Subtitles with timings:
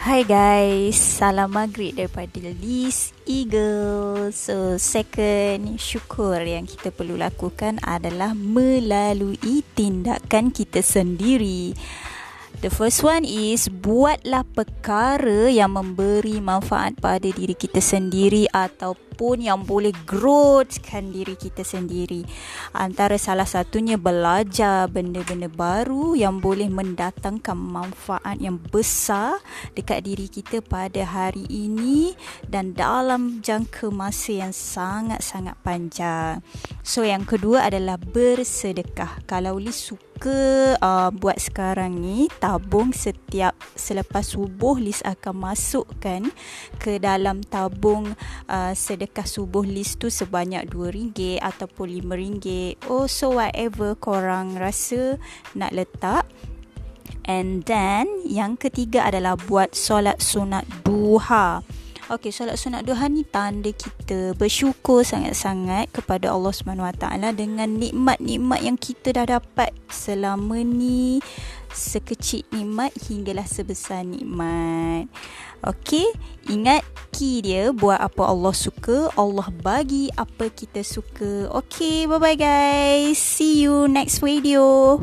[0.00, 4.32] Hi guys, salam maghrib daripada Liz Eagle.
[4.32, 11.76] So, second syukur yang kita perlu lakukan adalah melalui tindakan kita sendiri.
[12.58, 19.64] The first one is buatlah perkara yang memberi manfaat pada diri kita sendiri ataupun yang
[19.64, 22.20] boleh growthkan diri kita sendiri.
[22.76, 29.40] Antara salah satunya belajar benda-benda baru yang boleh mendatangkan manfaat yang besar
[29.72, 32.12] dekat diri kita pada hari ini
[32.44, 36.44] dan dalam jangka masa yang sangat-sangat panjang.
[36.84, 39.24] So yang kedua adalah bersedekah.
[39.24, 46.28] Kalau Liz suka suka uh, buat sekarang ni tabung setiap selepas subuh list akan masukkan
[46.76, 48.12] ke dalam tabung
[48.44, 52.44] uh, sedekah subuh list tu sebanyak RM2 ataupun RM5
[52.92, 55.16] oh so whatever korang rasa
[55.56, 56.28] nak letak.
[57.24, 61.64] And then yang ketiga adalah buat solat sunat duha
[62.10, 67.78] Okey, solat sunat duha ni tanda kita bersyukur sangat-sangat kepada Allah Subhanahu Wa Taala dengan
[67.78, 71.22] nikmat-nikmat yang kita dah dapat selama ni
[71.70, 75.06] sekecil nikmat hinggalah sebesar nikmat.
[75.62, 76.10] Okey,
[76.50, 76.82] ingat
[77.14, 81.46] key dia buat apa Allah suka, Allah bagi apa kita suka.
[81.62, 83.22] Okey, bye bye guys.
[83.22, 84.98] See you next video.